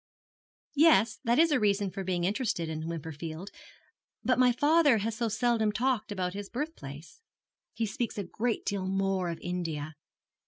'Yes, 0.73 1.19
that 1.25 1.37
is 1.37 1.51
a 1.51 1.59
reason 1.59 1.91
for 1.91 2.03
being 2.03 2.23
interested 2.23 2.69
in 2.69 2.87
Wimperfield. 2.87 3.51
But 4.23 4.39
my 4.39 4.51
father 4.51 4.97
has 4.97 5.15
so 5.15 5.27
seldom 5.29 5.71
talked 5.71 6.11
about 6.11 6.33
his 6.33 6.49
birthplace. 6.49 7.21
He 7.75 7.85
speaks 7.85 8.17
a 8.17 8.23
great 8.23 8.65
deal 8.65 8.87
more 8.87 9.29
of 9.29 9.37
India. 9.43 9.93